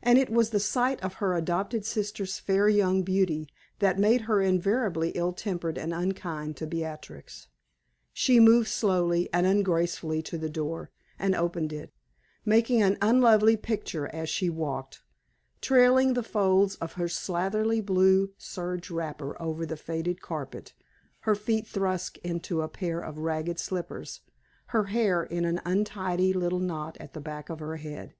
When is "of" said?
1.02-1.14, 16.76-16.92, 23.00-23.18, 27.50-27.58